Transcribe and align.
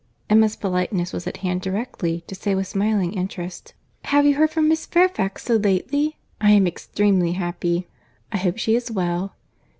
'"Emma's 0.31 0.55
politeness 0.55 1.13
was 1.13 1.27
at 1.27 1.37
hand 1.45 1.61
directly, 1.61 2.23
to 2.25 2.33
say, 2.33 2.55
with 2.55 2.65
smiling 2.65 3.13
interest— 3.13 3.75
"Have 4.05 4.25
you 4.25 4.33
heard 4.33 4.49
from 4.49 4.67
Miss 4.67 4.87
Fairfax 4.87 5.43
so 5.43 5.57
lately? 5.57 6.17
I 6.41 6.49
am 6.53 6.65
extremely 6.65 7.33
happy. 7.33 7.87
I 8.31 8.37
hope 8.39 8.57
she 8.57 8.75
is 8.75 8.89
well?" 8.89 9.35